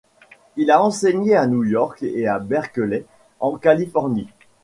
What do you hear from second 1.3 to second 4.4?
à New York et à Berkeley, en Californie.